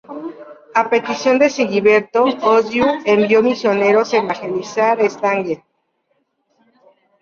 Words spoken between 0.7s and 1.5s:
A petición de